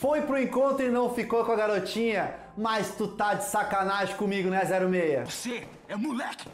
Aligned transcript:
Foi 0.00 0.22
pro 0.22 0.40
encontro 0.40 0.86
e 0.86 0.90
não 0.90 1.12
ficou 1.12 1.44
com 1.44 1.50
a 1.50 1.56
garotinha, 1.56 2.32
mas 2.56 2.94
tu 2.94 3.08
tá 3.08 3.34
de 3.34 3.42
sacanagem 3.42 4.14
comigo, 4.14 4.48
né, 4.48 4.60
06? 4.64 5.28
Você 5.28 5.66
é 5.88 5.96
moleque! 5.96 6.48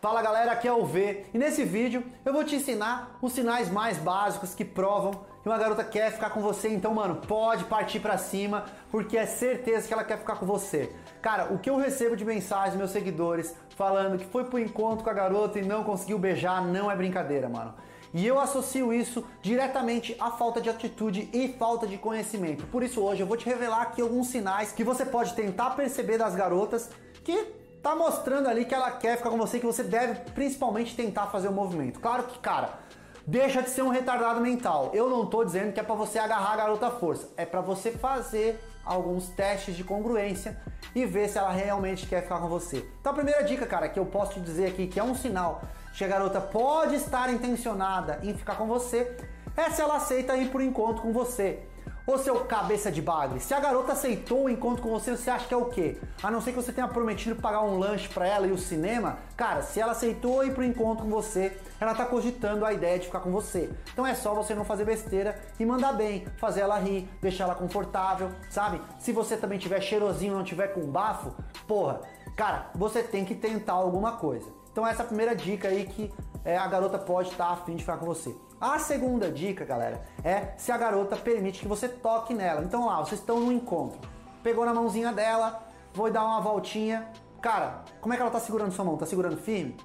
Fala 0.00 0.20
galera, 0.20 0.50
aqui 0.50 0.66
é 0.66 0.72
o 0.72 0.84
V 0.84 1.26
e 1.32 1.38
nesse 1.38 1.64
vídeo 1.64 2.02
eu 2.24 2.32
vou 2.32 2.42
te 2.42 2.56
ensinar 2.56 3.16
os 3.22 3.34
sinais 3.34 3.70
mais 3.70 3.98
básicos 3.98 4.52
que 4.52 4.64
provam 4.64 5.12
que 5.44 5.48
uma 5.48 5.58
garota 5.58 5.84
quer 5.84 6.10
ficar 6.10 6.30
com 6.30 6.40
você. 6.40 6.70
Então, 6.70 6.92
mano, 6.92 7.20
pode 7.28 7.62
partir 7.66 8.00
pra 8.00 8.18
cima 8.18 8.64
porque 8.90 9.16
é 9.16 9.26
certeza 9.26 9.86
que 9.86 9.94
ela 9.94 10.02
quer 10.02 10.18
ficar 10.18 10.34
com 10.34 10.44
você. 10.44 10.92
Cara, 11.20 11.52
o 11.52 11.60
que 11.60 11.70
eu 11.70 11.76
recebo 11.76 12.16
de 12.16 12.24
mensagens 12.24 12.74
meus 12.74 12.90
seguidores 12.90 13.54
falando 13.76 14.18
que 14.18 14.24
foi 14.24 14.42
pro 14.42 14.58
encontro 14.58 15.04
com 15.04 15.10
a 15.10 15.14
garota 15.14 15.56
e 15.56 15.64
não 15.64 15.84
conseguiu 15.84 16.18
beijar 16.18 16.66
não 16.66 16.90
é 16.90 16.96
brincadeira, 16.96 17.48
mano. 17.48 17.74
E 18.14 18.26
eu 18.26 18.38
associo 18.38 18.92
isso 18.92 19.24
diretamente 19.40 20.14
à 20.20 20.30
falta 20.30 20.60
de 20.60 20.68
atitude 20.68 21.30
e 21.32 21.48
falta 21.58 21.86
de 21.86 21.96
conhecimento. 21.96 22.66
Por 22.66 22.82
isso 22.82 23.00
hoje 23.00 23.22
eu 23.22 23.26
vou 23.26 23.36
te 23.36 23.46
revelar 23.46 23.82
aqui 23.82 24.02
alguns 24.02 24.28
sinais 24.28 24.70
que 24.70 24.84
você 24.84 25.06
pode 25.06 25.34
tentar 25.34 25.70
perceber 25.70 26.18
das 26.18 26.34
garotas 26.34 26.90
que 27.24 27.62
tá 27.82 27.96
mostrando 27.96 28.48
ali 28.48 28.64
que 28.64 28.74
ela 28.74 28.90
quer 28.90 29.16
ficar 29.16 29.30
com 29.30 29.38
você, 29.38 29.58
que 29.58 29.66
você 29.66 29.82
deve 29.82 30.30
principalmente 30.32 30.94
tentar 30.94 31.28
fazer 31.28 31.48
o 31.48 31.52
movimento. 31.52 32.00
Claro 32.00 32.24
que, 32.24 32.38
cara, 32.38 32.78
deixa 33.26 33.62
de 33.62 33.70
ser 33.70 33.82
um 33.82 33.88
retardado 33.88 34.40
mental. 34.40 34.90
Eu 34.92 35.08
não 35.08 35.26
tô 35.26 35.44
dizendo 35.44 35.72
que 35.72 35.80
é 35.80 35.82
para 35.82 35.94
você 35.94 36.18
agarrar 36.18 36.52
a 36.52 36.56
garota 36.56 36.86
à 36.86 36.90
força, 36.90 37.28
é 37.36 37.44
para 37.44 37.60
você 37.60 37.90
fazer 37.92 38.62
alguns 38.84 39.28
testes 39.28 39.76
de 39.76 39.84
congruência 39.84 40.60
e 40.94 41.06
ver 41.06 41.28
se 41.28 41.38
ela 41.38 41.50
realmente 41.50 42.06
quer 42.06 42.22
ficar 42.22 42.40
com 42.40 42.48
você. 42.48 42.84
Então 43.00 43.12
a 43.12 43.14
primeira 43.14 43.42
dica, 43.42 43.66
cara, 43.66 43.88
que 43.88 43.98
eu 43.98 44.06
posso 44.06 44.34
te 44.34 44.40
dizer 44.40 44.66
aqui 44.66 44.86
que 44.86 44.98
é 44.98 45.04
um 45.04 45.14
sinal 45.14 45.62
que 45.94 46.04
a 46.04 46.08
garota 46.08 46.40
pode 46.40 46.96
estar 46.96 47.32
intencionada 47.32 48.18
em 48.22 48.34
ficar 48.34 48.56
com 48.56 48.66
você, 48.66 49.16
é 49.56 49.70
se 49.70 49.80
ela 49.80 49.96
aceita 49.96 50.36
ir 50.36 50.50
por 50.50 50.60
encontro 50.60 51.02
com 51.02 51.12
você. 51.12 51.62
Ô 52.04 52.18
seu 52.18 52.40
cabeça 52.46 52.90
de 52.90 53.00
bagre, 53.00 53.38
se 53.38 53.54
a 53.54 53.60
garota 53.60 53.92
aceitou 53.92 54.44
o 54.44 54.50
encontro 54.50 54.82
com 54.82 54.90
você, 54.90 55.16
você 55.16 55.30
acha 55.30 55.46
que 55.46 55.54
é 55.54 55.56
o 55.56 55.66
quê? 55.66 55.96
A 56.20 56.32
não 56.32 56.40
ser 56.40 56.50
que 56.50 56.56
você 56.56 56.72
tenha 56.72 56.88
prometido 56.88 57.40
pagar 57.40 57.62
um 57.62 57.78
lanche 57.78 58.08
para 58.08 58.26
ela 58.26 58.44
e 58.44 58.50
o 58.50 58.58
cinema, 58.58 59.18
cara, 59.36 59.62
se 59.62 59.78
ela 59.78 59.92
aceitou 59.92 60.44
ir 60.44 60.52
pro 60.52 60.64
encontro 60.64 61.04
com 61.04 61.10
você, 61.10 61.56
ela 61.78 61.94
tá 61.94 62.04
cogitando 62.04 62.64
a 62.64 62.72
ideia 62.72 62.98
de 62.98 63.06
ficar 63.06 63.20
com 63.20 63.30
você. 63.30 63.70
Então 63.92 64.04
é 64.04 64.16
só 64.16 64.34
você 64.34 64.52
não 64.52 64.64
fazer 64.64 64.84
besteira 64.84 65.40
e 65.60 65.64
mandar 65.64 65.92
bem, 65.92 66.26
fazer 66.38 66.62
ela 66.62 66.76
rir, 66.76 67.08
deixar 67.20 67.44
ela 67.44 67.54
confortável, 67.54 68.32
sabe? 68.50 68.80
Se 68.98 69.12
você 69.12 69.36
também 69.36 69.60
tiver 69.60 69.80
cheirosinho, 69.80 70.34
não 70.34 70.42
tiver 70.42 70.74
com 70.74 70.80
bafo, 70.80 71.32
porra, 71.68 72.00
cara, 72.36 72.68
você 72.74 73.00
tem 73.00 73.24
que 73.24 73.36
tentar 73.36 73.74
alguma 73.74 74.16
coisa. 74.16 74.48
Então 74.72 74.84
essa 74.84 75.02
é 75.02 75.04
a 75.04 75.06
primeira 75.06 75.36
dica 75.36 75.68
aí 75.68 75.86
que 75.86 76.12
é, 76.44 76.56
a 76.56 76.66
garota 76.66 76.98
pode 76.98 77.30
estar 77.30 77.46
tá 77.46 77.52
afim 77.52 77.76
de 77.76 77.82
ficar 77.82 77.98
com 77.98 78.06
você. 78.06 78.36
A 78.60 78.78
segunda 78.78 79.30
dica, 79.30 79.64
galera, 79.64 80.02
é 80.22 80.54
se 80.56 80.70
a 80.70 80.76
garota 80.76 81.16
permite 81.16 81.60
que 81.60 81.68
você 81.68 81.88
toque 81.88 82.32
nela. 82.34 82.62
Então 82.62 82.86
lá, 82.86 82.98
vocês 82.98 83.20
estão 83.20 83.40
no 83.40 83.52
encontro, 83.52 84.00
pegou 84.42 84.64
na 84.64 84.72
mãozinha 84.72 85.12
dela, 85.12 85.62
vou 85.92 86.10
dar 86.10 86.24
uma 86.24 86.40
voltinha. 86.40 87.08
Cara, 87.40 87.82
como 88.00 88.14
é 88.14 88.16
que 88.16 88.22
ela 88.22 88.30
tá 88.30 88.38
segurando 88.40 88.72
sua 88.72 88.84
mão? 88.84 88.96
Tá 88.96 89.06
segurando 89.06 89.36
firme? 89.36 89.76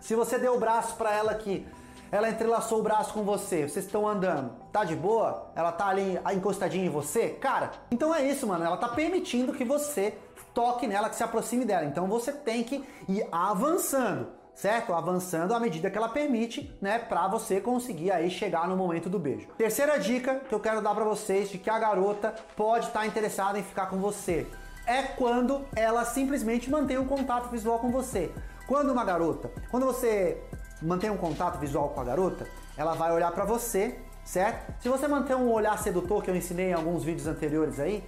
Se 0.00 0.14
você 0.14 0.38
deu 0.38 0.54
o 0.54 0.60
braço 0.60 0.96
para 0.96 1.14
ela 1.14 1.32
aqui, 1.32 1.66
ela 2.10 2.28
entrelaçou 2.28 2.80
o 2.80 2.82
braço 2.82 3.12
com 3.12 3.22
você, 3.24 3.68
vocês 3.68 3.84
estão 3.84 4.06
andando, 4.06 4.52
tá 4.72 4.84
de 4.84 4.94
boa? 4.94 5.50
Ela 5.54 5.72
tá 5.72 5.88
ali 5.88 6.18
encostadinha 6.34 6.86
em 6.86 6.90
você? 6.90 7.30
Cara, 7.30 7.72
então 7.90 8.14
é 8.14 8.22
isso, 8.22 8.46
mano. 8.46 8.64
Ela 8.64 8.76
tá 8.76 8.88
permitindo 8.88 9.52
que 9.52 9.64
você 9.64 10.16
toque 10.54 10.86
nela, 10.86 11.10
que 11.10 11.16
se 11.16 11.22
aproxime 11.22 11.64
dela. 11.64 11.84
Então 11.84 12.06
você 12.06 12.32
tem 12.32 12.62
que 12.62 12.86
ir 13.08 13.26
avançando, 13.32 14.28
certo? 14.56 14.94
Avançando 14.94 15.54
à 15.54 15.60
medida 15.60 15.90
que 15.90 15.98
ela 15.98 16.08
permite, 16.08 16.74
né, 16.80 16.98
para 16.98 17.28
você 17.28 17.60
conseguir 17.60 18.10
aí 18.10 18.30
chegar 18.30 18.66
no 18.66 18.76
momento 18.76 19.10
do 19.10 19.18
beijo. 19.18 19.46
Terceira 19.58 19.98
dica 19.98 20.40
que 20.48 20.54
eu 20.54 20.58
quero 20.58 20.80
dar 20.80 20.94
para 20.94 21.04
vocês 21.04 21.50
de 21.50 21.58
que 21.58 21.68
a 21.68 21.78
garota 21.78 22.34
pode 22.56 22.86
estar 22.86 23.00
tá 23.00 23.06
interessada 23.06 23.58
em 23.58 23.62
ficar 23.62 23.86
com 23.86 23.98
você 23.98 24.46
é 24.86 25.02
quando 25.02 25.66
ela 25.74 26.04
simplesmente 26.04 26.70
mantém 26.70 26.96
um 26.96 27.06
contato 27.06 27.50
visual 27.50 27.78
com 27.78 27.90
você. 27.90 28.32
Quando 28.66 28.90
uma 28.90 29.04
garota, 29.04 29.50
quando 29.70 29.84
você 29.84 30.42
mantém 30.80 31.10
um 31.10 31.16
contato 31.16 31.58
visual 31.58 31.90
com 31.90 32.00
a 32.00 32.04
garota, 32.04 32.46
ela 32.76 32.94
vai 32.94 33.12
olhar 33.12 33.32
para 33.32 33.44
você, 33.44 33.98
certo? 34.24 34.72
Se 34.80 34.88
você 34.88 35.06
manter 35.06 35.34
um 35.34 35.50
olhar 35.50 35.76
sedutor 35.78 36.22
que 36.22 36.30
eu 36.30 36.36
ensinei 36.36 36.70
em 36.70 36.72
alguns 36.72 37.04
vídeos 37.04 37.26
anteriores 37.26 37.78
aí, 37.80 38.02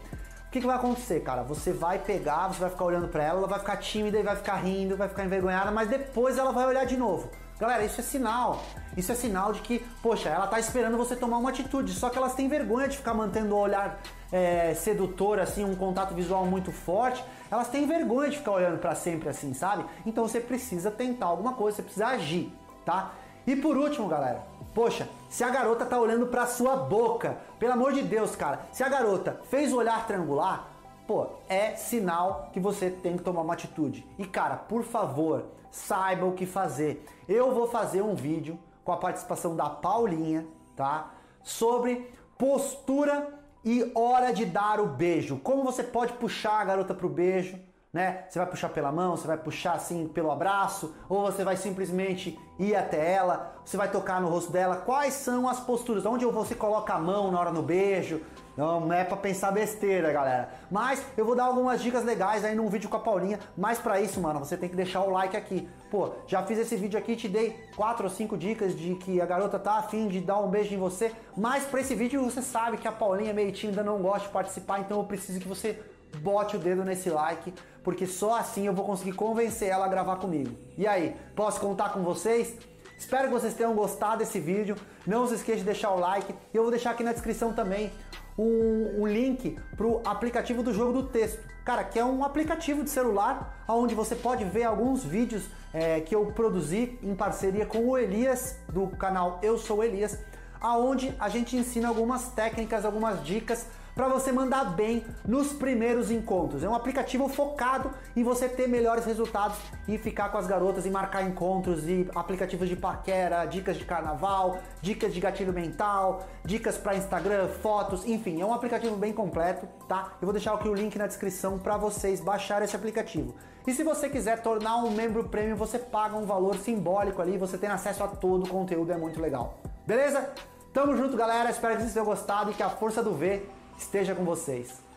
o 0.48 0.50
que, 0.50 0.60
que, 0.60 0.66
vai 0.66 0.76
acontecer, 0.76 1.20
cara? 1.20 1.42
Você 1.42 1.75
vai 1.75 1.98
pegar, 1.98 2.48
você 2.48 2.60
vai 2.60 2.70
ficar 2.70 2.86
olhando 2.86 3.06
para 3.09 3.22
ela, 3.22 3.41
ela 3.41 3.47
vai 3.47 3.59
ficar 3.59 3.76
tímida 3.76 4.19
e 4.19 4.22
vai 4.22 4.34
ficar 4.34 4.56
rindo, 4.56 4.97
vai 4.97 5.06
ficar 5.06 5.22
envergonhada, 5.22 5.70
mas 5.70 5.91
depois 5.91 6.38
ela 6.38 6.53
vai 6.53 6.64
olhar 6.64 6.86
de 6.86 6.97
novo. 6.97 7.31
Galera, 7.60 7.84
isso 7.84 8.00
é 8.00 8.04
sinal. 8.04 8.64
Isso 8.97 9.12
é 9.12 9.14
sinal 9.14 9.53
de 9.53 9.60
que, 9.60 9.81
poxa, 10.03 10.31
ela 10.31 10.47
tá 10.47 10.59
esperando 10.59 10.97
você 10.97 11.14
tomar 11.14 11.36
uma 11.36 11.50
atitude, 11.50 11.92
só 11.92 12.09
que 12.09 12.16
elas 12.16 12.34
têm 12.34 12.48
vergonha 12.48 12.88
de 12.88 12.97
ficar 12.97 13.12
mantendo 13.12 13.54
o 13.54 13.59
olhar 13.59 14.00
é, 14.32 14.72
sedutor, 14.72 15.38
assim, 15.38 15.64
um 15.64 15.75
contato 15.75 16.14
visual 16.14 16.47
muito 16.47 16.72
forte. 16.72 17.22
Elas 17.50 17.69
têm 17.69 17.86
vergonha 17.86 18.30
de 18.30 18.38
ficar 18.38 18.53
olhando 18.53 18.78
para 18.78 18.94
sempre 18.94 19.28
assim, 19.28 19.53
sabe? 19.53 19.84
Então 20.06 20.26
você 20.26 20.41
precisa 20.41 20.91
tentar 20.91 21.26
alguma 21.26 21.53
coisa, 21.53 21.76
você 21.76 21.82
precisa 21.82 22.06
agir, 22.06 22.50
tá? 22.86 23.12
E 23.48 23.56
por 23.56 23.78
último, 23.78 24.06
galera, 24.06 24.44
Poxa, 24.75 25.09
se 25.31 25.42
a 25.42 25.48
garota 25.48 25.86
tá 25.86 25.98
olhando 25.98 26.26
pra 26.26 26.47
sua 26.47 26.76
boca, 26.76 27.38
pelo 27.59 27.72
amor 27.72 27.92
de 27.92 28.03
Deus, 28.03 28.36
cara, 28.36 28.60
se 28.70 28.84
a 28.84 28.88
garota 28.88 29.41
fez 29.50 29.72
o 29.72 29.78
olhar 29.78 30.06
triangular, 30.06 30.69
pô, 31.06 31.26
é 31.48 31.75
sinal 31.75 32.50
que 32.53 32.60
você 32.60 32.91
tem 32.91 33.16
que 33.16 33.22
tomar 33.22 33.41
uma 33.41 33.54
atitude. 33.54 34.06
E 34.19 34.26
cara, 34.26 34.54
por 34.54 34.84
favor, 34.84 35.47
saiba 35.70 36.26
o 36.26 36.34
que 36.34 36.47
fazer. 36.47 37.04
Eu 37.26 37.53
vou 37.54 37.66
fazer 37.66 38.03
um 38.03 38.14
vídeo 38.14 38.59
com 38.84 38.92
a 38.92 38.98
participação 38.98 39.56
da 39.56 39.69
Paulinha, 39.69 40.47
tá? 40.76 41.10
Sobre 41.42 42.15
postura 42.36 43.34
e 43.65 43.91
hora 43.94 44.30
de 44.30 44.44
dar 44.44 44.78
o 44.78 44.86
beijo. 44.86 45.38
Como 45.38 45.65
você 45.65 45.82
pode 45.82 46.12
puxar 46.12 46.60
a 46.60 46.65
garota 46.65 46.94
pro 46.94 47.09
beijo, 47.09 47.59
né? 47.93 48.25
Você 48.28 48.38
vai 48.38 48.49
puxar 48.49 48.69
pela 48.69 48.93
mão, 48.93 49.16
você 49.16 49.26
vai 49.26 49.37
puxar 49.37 49.72
assim 49.72 50.06
pelo 50.09 50.31
abraço, 50.31 50.94
ou 51.09 51.22
você 51.22 51.44
vai 51.44 51.56
simplesmente 51.56 52.38
ir 52.59 52.75
até 52.75 53.12
ela, 53.12 53.56
você 53.65 53.76
vai 53.76 53.91
tocar 53.91 54.21
no 54.21 54.28
rosto 54.28 54.53
dela. 54.53 54.76
Quais 54.76 55.15
são 55.15 55.49
as 55.49 55.60
posturas? 55.60 56.04
Onde 56.04 56.25
você 56.27 56.54
coloca 56.54 56.94
a 56.94 56.98
mão 56.98 57.31
na 57.31 57.41
hora 57.41 57.53
do 57.53 57.62
beijo? 57.62 58.21
Não, 58.59 58.93
é 58.93 59.04
para 59.04 59.16
pensar 59.16 59.53
besteira, 59.53 60.12
galera. 60.12 60.48
Mas 60.69 61.00
eu 61.16 61.25
vou 61.25 61.37
dar 61.37 61.44
algumas 61.44 61.81
dicas 61.81 62.04
legais 62.04 62.44
aí 62.44 62.56
num 62.56 62.66
vídeo 62.69 62.91
com 62.91 62.97
a 62.97 63.00
Paulinha. 63.00 63.38
Mas 63.56 63.78
para 63.78 64.00
isso, 64.00 64.21
mano, 64.21 64.41
você 64.41 64.56
tem 64.56 64.69
que 64.69 64.75
deixar 64.75 65.03
o 65.03 65.10
like 65.10 65.37
aqui. 65.37 65.69
Pô, 65.88 66.10
já 66.27 66.43
fiz 66.43 66.59
esse 66.59 66.75
vídeo 66.75 66.98
aqui, 66.98 67.15
te 67.15 67.28
dei 67.28 67.56
quatro 67.77 68.04
ou 68.04 68.10
cinco 68.10 68.37
dicas 68.37 68.75
de 68.77 68.97
que 68.97 69.21
a 69.21 69.27
garota 69.27 69.60
tá 69.60 69.75
afim 69.75 70.09
de 70.09 70.21
dar 70.21 70.41
um 70.41 70.50
beijo 70.50 70.75
em 70.75 70.77
você. 70.77 71.12
Mas 71.37 71.66
para 71.66 71.81
esse 71.81 71.94
vídeo 71.94 72.25
você 72.25 72.43
sabe 72.43 72.78
que 72.78 72.88
a 72.88 72.93
Paulinha 72.93 73.31
é 73.31 73.32
meio 73.32 73.53
tímida, 73.53 73.84
não 73.84 74.03
gosta 74.03 74.27
de 74.27 74.32
participar, 74.32 74.81
então 74.81 74.98
eu 74.98 75.04
preciso 75.04 75.38
que 75.38 75.47
você 75.47 75.81
bote 76.20 76.56
o 76.56 76.58
dedo 76.58 76.84
nesse 76.84 77.10
like, 77.10 77.52
porque 77.82 78.06
só 78.06 78.38
assim 78.38 78.66
eu 78.66 78.72
vou 78.72 78.84
conseguir 78.84 79.12
convencer 79.12 79.69
ela 79.69 79.86
a 79.86 79.88
gravar 79.88 80.16
comigo. 80.16 80.56
E 80.76 80.86
aí, 80.86 81.14
posso 81.34 81.60
contar 81.60 81.91
com 81.91 82.02
vocês? 82.02 82.56
Espero 82.98 83.28
que 83.28 83.34
vocês 83.34 83.54
tenham 83.54 83.74
gostado 83.74 84.18
desse 84.18 84.41
vídeo. 84.41 84.76
Não 85.06 85.26
se 85.26 85.34
esqueça 85.34 85.58
de 85.58 85.64
deixar 85.64 85.91
o 85.91 86.00
like. 86.00 86.34
E 86.52 86.56
eu 86.56 86.62
vou 86.62 86.70
deixar 86.70 86.91
aqui 86.91 87.04
na 87.04 87.12
descrição 87.12 87.52
também 87.52 87.92
um, 88.36 89.02
um 89.02 89.06
link 89.06 89.56
para 89.76 89.86
o 89.86 90.02
aplicativo 90.04 90.62
do 90.62 90.74
jogo 90.74 90.92
do 90.92 91.08
texto. 91.08 91.41
Cara, 91.64 91.84
que 91.84 91.98
é 91.98 92.04
um 92.04 92.24
aplicativo 92.24 92.82
de 92.82 92.91
celular 92.91 93.64
onde 93.68 93.94
você 93.94 94.16
pode 94.16 94.44
ver 94.44 94.64
alguns 94.64 95.04
vídeos 95.04 95.44
é, 95.72 96.00
que 96.00 96.14
eu 96.14 96.26
produzi 96.26 96.98
em 97.02 97.14
parceria 97.14 97.66
com 97.66 97.86
o 97.86 97.98
Elias 97.98 98.58
do 98.68 98.86
canal 98.88 99.38
Eu 99.42 99.58
Sou 99.58 99.84
Elias, 99.84 100.18
aonde 100.60 101.14
a 101.20 101.28
gente 101.28 101.56
ensina 101.56 101.88
algumas 101.88 102.30
técnicas, 102.30 102.84
algumas 102.84 103.22
dicas 103.22 103.66
para 103.98 104.06
você 104.06 104.31
mandar 104.31 104.76
bem 104.76 105.04
nos 105.26 105.53
primeiros 105.53 106.09
encontros. 106.09 106.62
É 106.62 106.69
um 106.69 106.75
aplicativo 106.75 107.28
focado 107.28 107.91
em 108.14 108.22
você 108.22 108.48
ter 108.48 108.69
melhores 108.69 109.04
resultados 109.04 109.59
e 109.88 109.98
ficar 109.98 110.28
com 110.28 110.38
as 110.38 110.47
garotas 110.47 110.86
e 110.86 110.91
marcar 110.91 111.25
encontros 111.25 111.88
e 111.88 112.09
aplicativos 112.14 112.69
de 112.69 112.76
paquera, 112.76 113.44
dicas 113.44 113.76
de 113.76 113.84
carnaval, 113.84 114.60
dicas 114.81 115.12
de 115.12 115.19
gatilho 115.19 115.53
mental, 115.53 116.25
dicas 116.44 116.78
para 116.78 116.94
Instagram, 116.94 117.48
fotos, 117.60 118.06
enfim, 118.06 118.41
é 118.41 118.47
um 118.47 118.54
aplicativo 118.54 118.94
bem 118.94 119.12
completo, 119.12 119.66
tá? 119.88 120.12
Eu 120.21 120.27
vou 120.27 120.33
deixar 120.33 120.54
aqui 120.54 120.68
o 120.68 120.74
link 120.74 120.97
na 120.97 121.09
descrição 121.09 121.59
para 121.59 121.77
vocês 121.77 122.21
baixarem 122.21 122.66
esse 122.66 122.77
aplicativo. 122.77 123.34
E 123.66 123.74
se 123.74 123.83
você 123.83 124.09
quiser 124.09 124.41
tornar 124.42 124.77
um 124.77 124.92
membro 124.92 125.24
premium, 125.24 125.56
você 125.56 125.77
paga 125.77 126.16
um 126.16 126.24
valor 126.24 126.54
simbólico 126.59 127.21
ali, 127.21 127.36
você 127.36 127.59
tem 127.59 127.68
acesso 127.68 128.04
a 128.04 128.06
todo 128.06 128.45
o 128.45 128.48
conteúdo, 128.48 128.92
é 128.92 128.97
muito 128.97 129.21
legal. 129.21 129.59
Beleza? 129.84 130.30
Tamo 130.72 130.97
junto, 130.97 131.16
galera. 131.16 131.50
Espero 131.50 131.74
que 131.74 131.80
vocês 131.80 131.92
tenham 131.92 132.06
gostado 132.06 132.53
e 132.53 132.54
que 132.54 132.62
a 132.62 132.71
força 132.71 133.03
do 133.03 133.12
V 133.12 133.58
esteja 133.78 134.15
com 134.15 134.25
vocês. 134.25 134.87